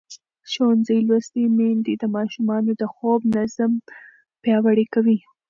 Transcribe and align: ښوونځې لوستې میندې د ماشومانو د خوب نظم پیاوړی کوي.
ښوونځې 0.51 0.97
لوستې 1.07 1.43
میندې 1.57 1.93
د 1.97 2.03
ماشومانو 2.15 2.71
د 2.81 2.83
خوب 2.93 3.19
نظم 3.35 3.71
پیاوړی 4.43 4.85
کوي. 4.93 5.17